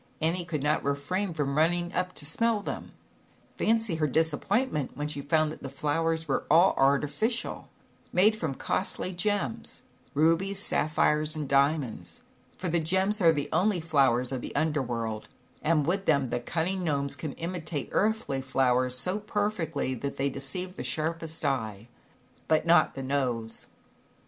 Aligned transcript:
Annie 0.19 0.45
could 0.45 0.63
not 0.63 0.83
refrain 0.83 1.31
from 1.31 1.55
running 1.55 1.93
up 1.93 2.13
to 2.13 2.25
smell 2.25 2.61
them. 2.61 2.91
Fancy 3.59 3.97
her 3.97 4.07
disappointment, 4.07 4.97
when 4.97 5.07
she 5.07 5.21
found 5.21 5.51
that 5.51 5.61
these 5.61 5.71
flowers 5.73 6.27
were 6.27 6.43
all 6.49 6.73
arti 6.75 7.05
ficial, 7.05 7.65
made 8.11 8.35
from 8.35 8.55
costly 8.55 9.13
gems, 9.13 9.83
rubies, 10.15 10.57
sapphires 10.57 11.35
and 11.35 11.47
diamonds 11.47 12.23
for 12.57 12.67
the 12.67 12.79
gems 12.79 13.21
are 13.21 13.31
the 13.31 13.47
only 13.53 13.79
flowers 13.79 14.31
of 14.31 14.41
the 14.41 14.55
Under 14.55 14.81
World 14.81 15.29
and 15.61 15.85
with 15.85 16.05
them 16.07 16.31
the 16.31 16.39
cunning 16.39 16.83
Gnomes 16.83 17.15
can 17.15 17.33
imitate 17.33 17.89
earthly 17.91 18.41
flowers 18.41 18.97
so 18.97 19.19
perfectly, 19.19 19.93
that 19.93 20.17
they 20.17 20.31
deceive 20.31 20.77
the 20.77 20.83
sharpest 20.83 21.45
eye 21.45 21.89
but 22.47 22.65
not 22.65 22.95
the 22.95 23.03
nose. 23.03 23.67